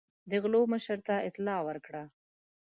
د 0.29 0.31
غلو 0.43 0.61
مشر 0.73 0.97
ته 1.07 1.15
اطلاع 1.27 1.59
ورکړه. 1.67 2.03